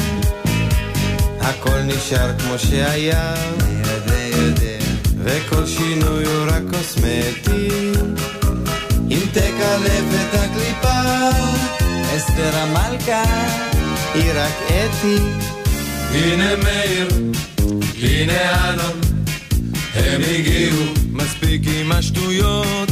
[1.41, 3.35] הכל נשאר כמו שהיה,
[3.85, 4.85] יודע יודע,
[5.19, 7.69] וכל שינוי הוא רק קוסמטי.
[9.11, 11.01] אם תקלף את הקליפה,
[12.17, 13.23] אסתר המלכה,
[14.15, 15.17] היא רק אתי.
[16.15, 17.09] הנה מאיר,
[18.03, 19.01] הנה אלון
[19.95, 22.89] הם הגיעו מספיק עם השטויות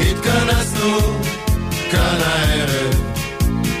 [0.00, 0.98] התכנסנו
[1.90, 2.94] כאן הערב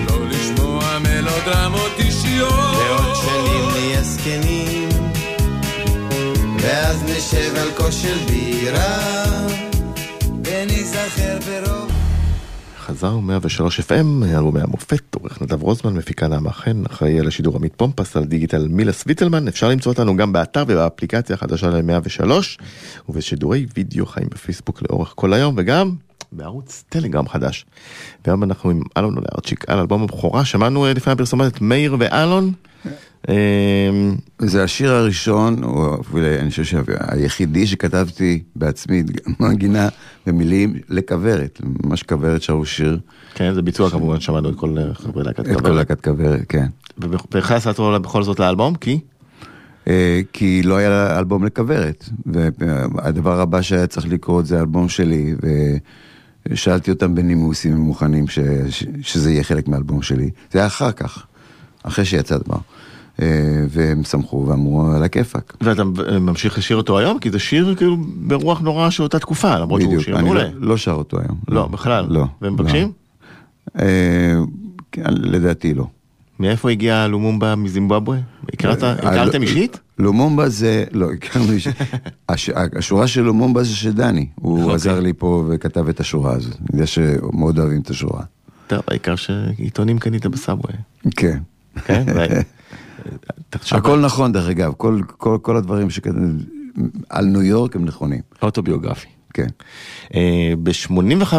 [0.08, 4.88] לא לשמוע מלודרמות אישיות ועוד שנים נהיה זקנים,
[6.60, 8.98] ואז נשב על כוס של בירה,
[10.44, 11.99] וניזכר ברוב.
[13.00, 17.74] חזרנו 103 FM, אלבומי המופת, עורך נדב רוזמן, מפיקה נעמה חן, אחראי על השידור עמית
[17.76, 22.30] פומפס, על דיגיטל מילה סוויטלמן, אפשר למצוא אותנו גם באתר ובאפליקציה החדשה ל-103,
[23.08, 25.94] ובשידורי וידאו חיים בפייסבוק לאורך כל היום, וגם
[26.32, 27.66] בערוץ טלגרם חדש.
[28.24, 32.52] והיום אנחנו עם אלון אולרצ'יק על אלבום הבכורה, שמענו אה, לפני הפרסומת את מאיר ואלון.
[33.28, 33.34] אה,
[34.38, 39.02] זה השיר הראשון, או אפילו אני חושב שהיחידי שכתבתי בעצמי,
[39.40, 39.88] מנגינה
[40.26, 42.98] ומילים לכוורת, ממש כוורת שרו שיר,
[43.34, 45.76] כן, זה ביצוע כמובן, שמענו את כל אה, חברי להקת את כל כוורת.
[45.76, 46.66] להקת כוורת, כן.
[47.32, 49.00] והכנסת אותו בכל זאת לאלבום, כי?
[49.88, 55.34] אה, כי לא היה אלבום לכוורת, והדבר הבא שהיה צריך לקרות זה אלבום שלי,
[56.48, 58.24] ושאלתי אותם בנימוס אם הם מוכנים
[59.02, 60.30] שזה יהיה חלק מהאלבום שלי.
[60.52, 61.26] זה היה אחר כך,
[61.82, 62.58] אחרי שיצא הדבר.
[63.20, 63.26] אה,
[63.68, 65.56] והם שמחו ואמרו על הכיפאק.
[65.60, 65.82] ואתה
[66.20, 67.18] ממשיך לשיר אותו היום?
[67.18, 70.44] כי זה שיר כאילו ברוח נורא של אותה תקופה, למרות שהוא בדיוק, שיר אני מעולה.
[70.44, 71.38] לא, לא שר אותו היום.
[71.48, 72.06] לא, בכלל.
[72.08, 72.24] לא.
[72.42, 72.92] ומבקשים?
[73.76, 73.82] לא.
[73.82, 74.34] אה,
[74.92, 75.86] כן, לדעתי לא.
[76.40, 78.18] מאיפה הגיע לומומבה מזימבבואה?
[78.52, 79.78] הכרת- אה, הכרתם לא- אישית?
[79.98, 81.74] לומומבה זה, לא, הכרנו אישית.
[82.28, 84.26] הש- השורה של לומומבה זה של דני.
[84.34, 84.74] הוא אוקיי.
[84.74, 86.56] עזר לי פה וכתב את השורה הזאת.
[86.56, 88.22] אני יודע שמאוד אוהבים את השורה.
[88.66, 90.72] טוב, העיקר שעיתונים קנית בסאבווי.
[91.16, 91.38] כן.
[91.84, 92.04] כן?
[93.50, 96.14] תחשוב- הכל נכון דרך אגב, כל, כל, כל הדברים שכתוב
[97.10, 98.20] על ניו יורק הם נכונים.
[98.42, 99.06] אוטוביוגרפי.
[99.34, 99.46] כן.
[100.62, 101.34] ב-85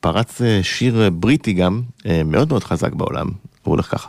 [0.00, 3.26] פרץ אה, שיר אה, בריטי גם, אה, מאוד מאוד חזק בעולם,
[3.62, 4.08] הוא הולך ככה.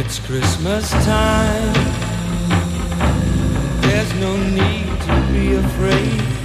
[0.00, 1.74] It's Christmas time.
[3.82, 6.37] There's no need to be afraid.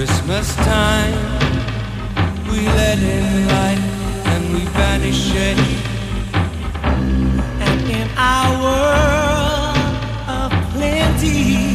[0.00, 1.12] Christmas time,
[2.50, 3.82] we let in light
[4.32, 5.58] and we banish shade.
[7.60, 9.76] And in our world
[10.26, 11.69] of plenty,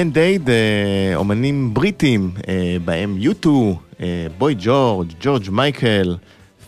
[0.00, 6.16] בנד אייד, אה, אומנים בריטים, אה, בהם יוטו, אה, בוי ג'ורג', ג'ורג' מייקל,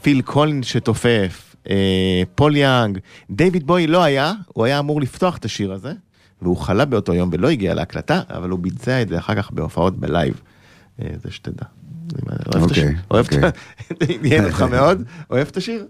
[0.03, 1.57] פיל קולינס שתופף,
[2.35, 2.99] פול יאנג.
[3.31, 5.93] דיוויד בואי לא היה, הוא היה אמור לפתוח את השיר הזה,
[6.43, 9.97] והוא חלה באותו יום ולא הגיע להקלטה, אבל הוא ביצע את זה אחר כך בהופעות
[10.01, 10.41] ב live.
[10.99, 11.67] זה שתדע.
[12.27, 12.71] אוהב את
[13.11, 14.17] אוקיי, השיר.
[14.25, 15.03] עניין אותך מאוד?
[15.31, 15.87] אוהב את השיר?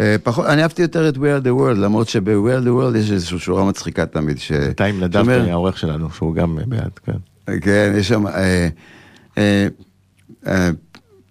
[0.00, 2.28] אה, פחות, אני אהבתי יותר את We are the world, למרות שב-We
[2.62, 4.38] are the world יש איזושהי שורה מצחיקה תמיד.
[4.38, 7.12] ש- בינתיים נדב העורך שלנו, שהוא גם בעד, כן.
[7.60, 8.24] כן, יש שם...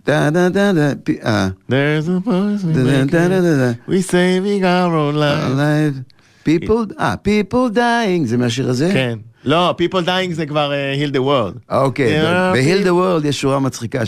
[0.06, 3.30] דה דה דה, פי- אה, There's a choice we דה דה it.
[3.30, 3.72] דה דה.
[3.88, 5.52] We saving our own life.
[5.54, 6.04] Alive.
[6.50, 8.90] people, אה, people dying, זה מהשיר הזה?
[8.94, 9.18] כן.
[9.46, 11.76] לא, People Dying זה כבר אה, Heal the World.
[11.76, 12.22] אוקיי,
[12.54, 14.02] ב-Heal the World יש שורה מצחיקה,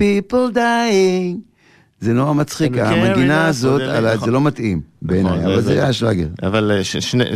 [0.00, 1.53] people dying.
[2.04, 4.24] זה נורא מצחיק, כן, המנגינה כן, הזאת, נכון, על ה- נכון.
[4.26, 6.26] זה לא מתאים בעיניי, נכון, אבל זה- זה זה- היה שלאגר.
[6.42, 6.80] אבל אה,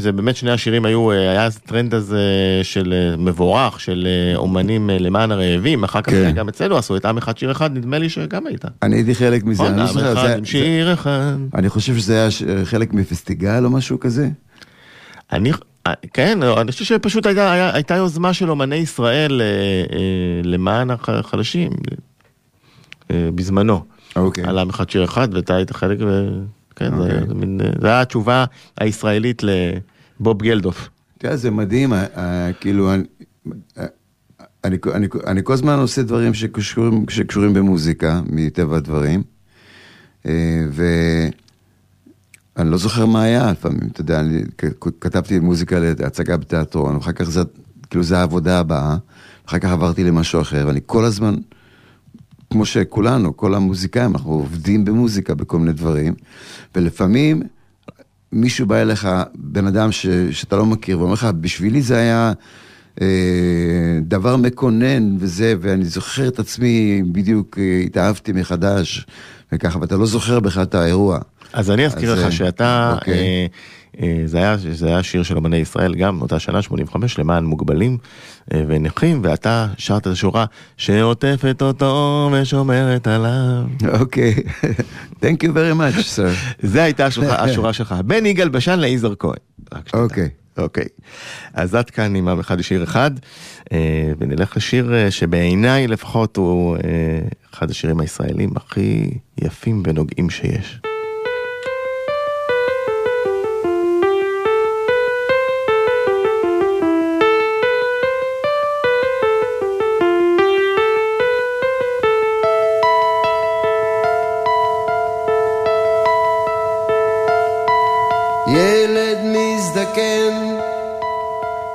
[0.00, 2.22] זה באמת שני השירים היו, אה, היה אז טרנד הזה
[2.62, 4.06] של אה, מבורך, של
[4.36, 6.30] אומנים למען הרעבים, אחר כך כן.
[6.34, 8.64] גם אצלנו עשו את עם אחד שיר אחד, נדמה לי שגם היית.
[8.82, 11.32] אני הייתי חלק מזה, נכון, אני לא זוכר, זה- שיר אחד.
[11.54, 12.28] אני חושב שזה היה
[12.64, 14.28] חלק מפסטיגל או משהו כזה.
[15.32, 15.50] אני,
[16.12, 19.42] כן, אני חושב שפשוט הייתה, הייתה יוזמה של אומני ישראל
[20.44, 21.70] למען החלשים,
[23.12, 23.84] בזמנו.
[24.18, 24.44] אוקיי.
[24.44, 26.30] על עם אחד שיר אחד, ואתה היית חלק, ו...
[26.76, 27.26] כן, זה, אוקיי.
[27.28, 28.44] זה, מין, זה היה התשובה
[28.80, 29.42] הישראלית
[30.20, 30.88] לבוב גלדוף.
[31.18, 33.02] אתה יודע, זה מדהים, אה, אה, כאילו, אני-
[33.78, 33.86] אה,
[34.64, 39.22] אני, אני, אני כל הזמן עושה דברים שקשורים, שקשורים במוזיקה, מטבע הדברים,
[40.26, 40.66] אה,
[42.56, 44.42] ואני לא זוכר מה היה לפעמים, אתה יודע, אני
[45.00, 47.40] כתבתי מוזיקה להצגה בתיאטרון, ואחר כך זה,
[47.90, 48.96] כאילו, זה העבודה הבאה,
[49.48, 51.34] אחר כך עברתי למשהו אחר, ואני כל הזמן,
[52.50, 56.14] כמו שכולנו, כל המוזיקאים, אנחנו עובדים במוזיקה בכל מיני דברים,
[56.74, 57.42] ולפעמים
[58.32, 62.32] מישהו בא אליך, בן אדם ש, שאתה לא מכיר, ואומר לך, בשבילי זה היה
[63.00, 63.06] אה,
[64.02, 69.06] דבר מקונן וזה, ואני זוכר את עצמי, בדיוק אה, התאהבתי מחדש,
[69.52, 71.18] וככה, ואתה לא זוכר בכלל את האירוע.
[71.52, 73.14] אז אני אזכיר אז, לך אה, שאתה, אוקיי.
[73.14, 73.46] אה, אה,
[74.24, 77.98] זה היה, זה היה שיר של אמני ישראל גם אותה שנה, 85, למען מוגבלים
[78.54, 80.44] אה, ונכים, ואתה שרת את השורה
[80.76, 83.64] שעוטפת אותו ושומרת עליו.
[84.00, 84.34] אוקיי,
[85.22, 86.52] Thank you very much, sir.
[86.72, 87.94] זה הייתה השורה, השורה שלך.
[88.04, 89.38] בין יגאל בשן ליזהר כהן.
[89.94, 90.28] אוקיי.
[90.58, 90.84] אוקיי.
[91.54, 93.10] אז עד כאן עם עם אחד שיר אחד,
[93.72, 96.80] אה, ונלך לשיר אה, שבעיניי לפחות הוא אה,
[97.54, 100.80] אחד השירים הישראלים הכי יפים ונוגעים שיש.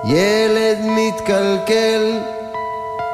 [0.06, 2.20] ילד מתקלקל,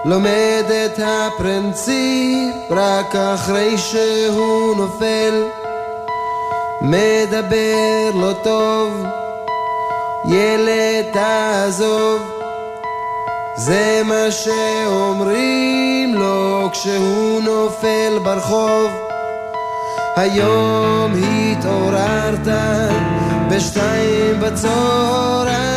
[0.05, 5.43] לומד את הפרינציפ רק אחרי שהוא נופל.
[6.81, 9.03] מדבר לא טוב,
[10.25, 12.21] ילד תעזוב,
[13.55, 18.91] זה מה שאומרים לו כשהוא נופל ברחוב.
[20.15, 22.47] היום התעוררת
[23.49, 25.69] בשתיים בצהריים,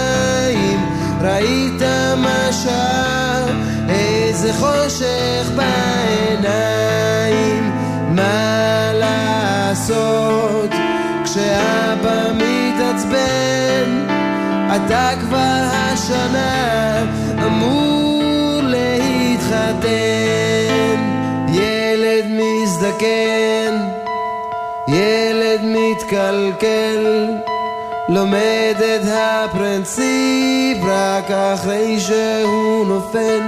[1.22, 1.82] ראית
[2.16, 3.46] מה שעה,
[3.88, 6.92] איזה חושך בעיניים,
[8.08, 10.70] מה לעשות?
[11.24, 14.06] כשאבא מתעצבן,
[14.76, 17.02] אתה כבר השנה
[17.46, 19.88] אמור להתחתן,
[21.48, 23.92] ילד מזדקן.
[24.88, 27.28] ילד מתקלקל,
[28.14, 33.40] לומד את הפרינציפ רק אחרי שהוא נופל.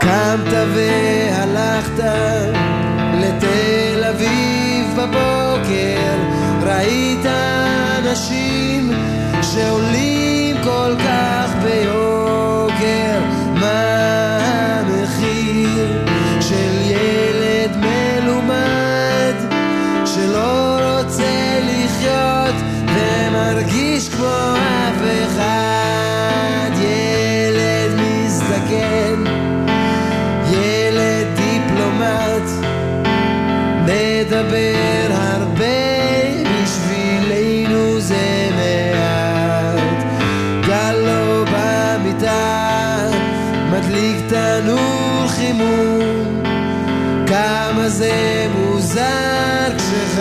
[0.00, 2.04] קמת והלכת
[3.14, 6.16] לתל אביב בבוקר,
[6.62, 7.26] ראית
[7.98, 8.51] אנשים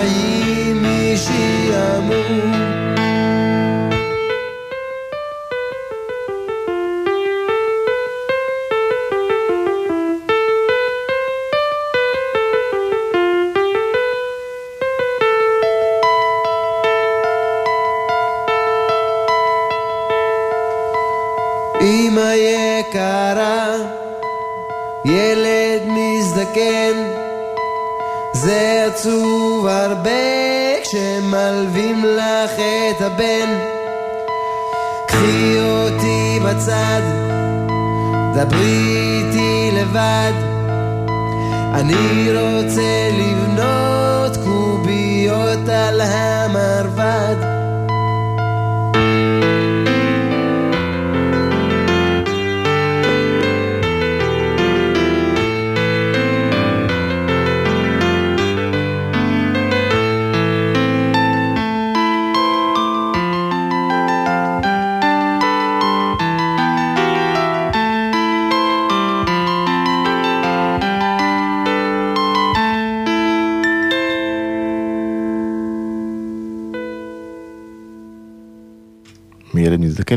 [0.02, 0.31] failli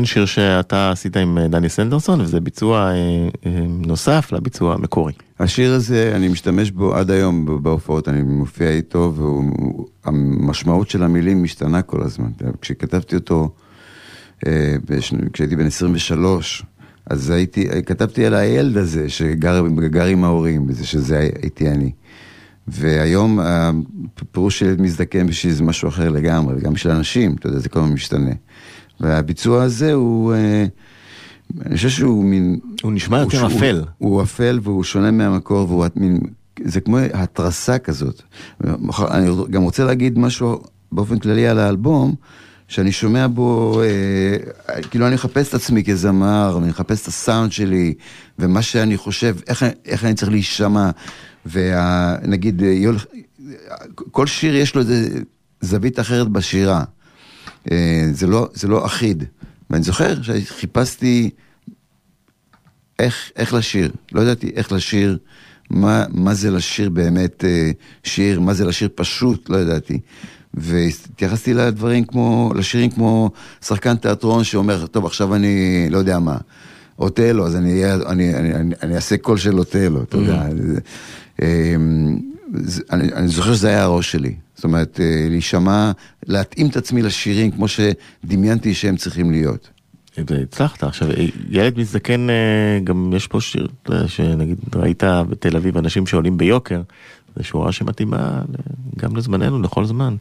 [0.05, 2.93] מזדקן, שיר שאתה עשית עם אה, דני סנדרסון, וזה ביצוע אה,
[3.45, 5.13] אה, נוסף לביצוע המקורי.
[5.39, 9.13] השיר הזה, אני משתמש בו עד היום בהופעות, אני מופיע איתו,
[10.05, 12.29] והמשמעות של המילים משתנה כל הזמן.
[12.61, 13.49] כשכתבתי אותו,
[15.33, 16.63] כשהייתי בן 23,
[17.09, 21.91] אז הייתי, כתבתי על הילד הזה שגר גר עם ההורים, שזה הייתי אני.
[22.67, 23.39] והיום
[24.17, 27.69] הפירוש של ילד מזדקן בשביל זה משהו אחר לגמרי, וגם בשביל אנשים, אתה יודע, זה
[27.69, 28.31] כל הזמן משתנה.
[28.99, 30.65] והביצוע הזה הוא, אה,
[31.65, 32.59] אני חושב שהוא מין...
[32.83, 33.83] הוא נשמע יותר הוא, אפל.
[33.97, 36.19] הוא, הוא אפל והוא שונה מהמקור והוא מין,
[36.63, 38.21] זה כמו התרסה כזאת.
[39.11, 42.15] אני גם רוצה להגיד משהו באופן כללי על האלבום.
[42.67, 47.93] שאני שומע בו, אה, כאילו אני מחפש את עצמי כזמר, אני מחפש את הסאונד שלי,
[48.39, 50.89] ומה שאני חושב, איך, איך אני צריך להישמע,
[51.45, 52.63] ונגיד,
[54.11, 55.19] כל שיר יש לו איזה
[55.61, 56.83] זווית אחרת בשירה.
[57.71, 59.23] אה, זה לא, זה לא אחיד.
[59.69, 61.29] ואני זוכר שחיפשתי
[62.99, 65.17] איך, איך לשיר, לא ידעתי איך לשיר,
[65.69, 67.71] מה, מה זה לשיר באמת אה,
[68.03, 69.99] שיר, מה זה לשיר פשוט, לא ידעתי.
[70.53, 73.31] והתייחסתי לדברים כמו, לשירים כמו
[73.65, 76.37] שחקן תיאטרון שאומר, טוב, עכשיו אני לא יודע מה,
[76.99, 80.47] אוטלו, אז אני, אני, אני, אני, אני אעשה קול של אוטלו, אתה יודע.
[80.49, 81.41] Mm-hmm.
[81.41, 82.17] אמ,
[82.91, 84.35] אני, אני זוכר שזה היה הראש שלי.
[84.55, 85.91] זאת אומרת, אה, להישמע,
[86.27, 89.69] להתאים את עצמי לשירים כמו שדמיינתי שהם צריכים להיות.
[90.17, 90.83] הצלחת.
[90.83, 91.07] עכשיו,
[91.49, 93.67] ילד מזדקן, אה, גם יש פה שיר,
[94.07, 96.81] שנגיד ראית בתל אביב אנשים שעולים ביוקר,
[97.37, 98.41] זו שורה שמתאימה
[98.99, 100.15] גם לזמננו, לכל זמן.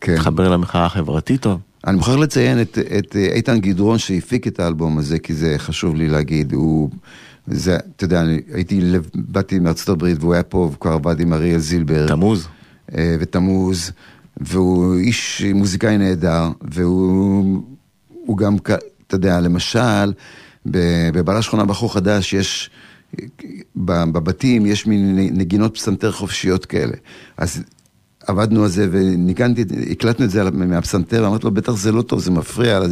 [0.00, 0.12] כן.
[0.14, 1.60] מתחבר למחאה החברתית טוב.
[1.86, 5.94] אני מוכרח לציין את, את אה, איתן גדרון שהפיק את האלבום הזה, כי זה חשוב
[5.94, 6.90] לי להגיד, הוא...
[7.46, 8.80] זה, אתה יודע, אני הייתי,
[9.14, 12.08] באתי מארצות הברית והוא היה פה, והוא כבר עבד עם אריאל זילבר.
[12.08, 12.48] תמוז.
[12.96, 13.92] אה, ותמוז,
[14.36, 17.62] והוא איש מוזיקאי נהדר, והוא
[18.36, 18.56] גם,
[19.06, 20.12] אתה יודע, למשל,
[20.66, 22.70] בבעל השכונה בחור חדש יש,
[23.76, 26.96] בבתים יש מין נגינות פסנתר חופשיות כאלה.
[27.36, 27.62] אז
[28.26, 32.30] עבדנו על זה וניגנתי, הקלטנו את זה מהפסנתר, ואמרתי לו, בטח זה לא טוב, זה
[32.30, 32.78] מפריע.
[32.78, 32.86] הוא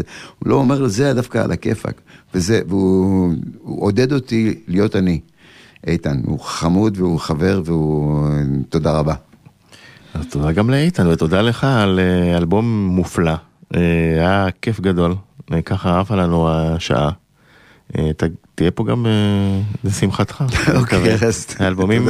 [0.46, 2.00] לא אומר לו, זה דווקא על הכיפאק.
[2.34, 3.34] וזה, והוא
[3.64, 5.20] עודד אותי להיות אני,
[5.86, 6.20] איתן.
[6.24, 8.28] הוא חמוד והוא חבר והוא...
[8.68, 9.14] תודה רבה.
[10.14, 13.34] אז תודה גם לאיתן ותודה לך על אה, אלבום מופלא.
[13.74, 13.80] אה,
[14.18, 15.14] היה כיף גדול,
[15.52, 17.10] אה, ככה עפה לנו השעה.
[18.54, 19.06] תהיה פה גם
[19.84, 20.44] לשמחתך.
[20.80, 21.46] אוקיי, אז...
[21.60, 22.08] אלבומים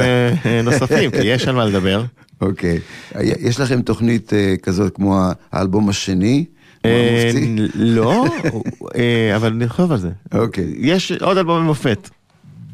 [0.63, 2.03] נוספים, כי יש על מה לדבר.
[2.41, 2.79] אוקיי.
[3.19, 4.31] יש לכם תוכנית
[4.63, 5.21] כזאת כמו
[5.51, 6.45] האלבום השני?
[7.75, 8.25] לא,
[9.35, 10.09] אבל נרחוב על זה.
[10.33, 10.73] אוקיי.
[10.77, 12.09] יש עוד אלבומי מופת.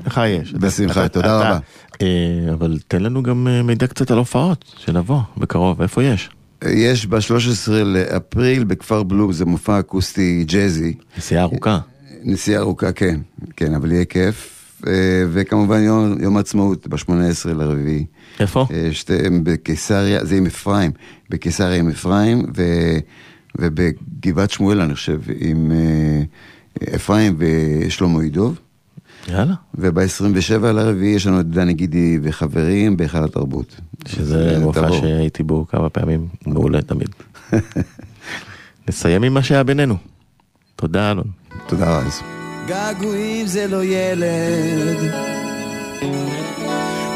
[0.05, 0.53] לך יש.
[0.53, 1.57] בשמחה, תודה רבה.
[2.02, 6.30] אה, אבל תן לנו גם אה, מידע קצת על הופעות, שנבוא בקרוב, איפה יש?
[6.66, 10.93] יש ב-13 לאפריל בכפר בלום, זה מופע אקוסטי ג'אזי.
[11.18, 11.80] נסיעה ארוכה.
[12.24, 13.20] נסיעה ארוכה, כן,
[13.56, 14.52] כן, אבל יהיה כיף.
[14.88, 14.91] אה,
[15.32, 18.06] וכמובן יום, יום העצמאות ב-18 לרביעי.
[18.39, 18.66] איפה?
[18.91, 20.91] שתיהם בקיסריה, זה עם אפרים,
[21.30, 22.64] בקיסריה עם אפרים, ו,
[23.60, 25.72] ובגבעת שמואל אני חושב, עם
[26.96, 28.60] אפרים ושלמה ידוב.
[29.28, 29.53] יאללה.
[29.76, 33.76] וב-27 לרביעי יש לנו את דני גידי וחברים בהיכל התרבות.
[34.07, 37.09] שזה מופע שהייתי בו כמה פעמים, מעולה תמיד.
[38.89, 39.95] נסיים עם מה שהיה בינינו.
[40.76, 41.28] תודה אלון.
[41.67, 42.21] תודה רז.
[42.67, 45.13] געגועים זה לא ילד,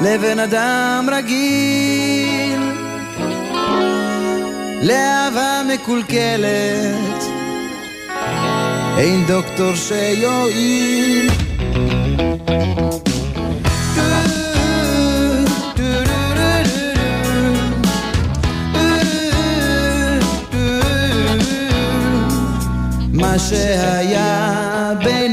[0.01, 2.59] לבן אדם רגיל,
[4.83, 7.23] לאהבה מקולקלת,
[8.97, 11.48] אין דוקטור שיועיל.
[23.13, 25.28] מה שהיה בינינו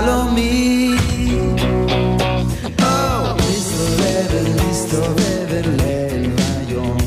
[0.00, 0.96] את חלומי
[2.82, 6.30] או, מסתובבת מסתובבת ליל
[6.68, 6.98] ויום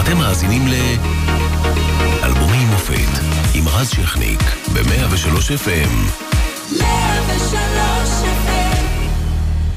[0.00, 0.74] אתם מאזינים ל...
[2.24, 3.20] אלבומי מופת
[3.54, 4.40] עם רז שכניק
[4.72, 4.94] ב-103 FM.
[5.34, 6.13] 103 FM